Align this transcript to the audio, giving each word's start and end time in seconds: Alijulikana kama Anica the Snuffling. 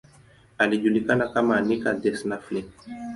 Alijulikana 0.57 1.27
kama 1.27 1.57
Anica 1.57 1.93
the 1.93 2.15
Snuffling. 2.15 2.71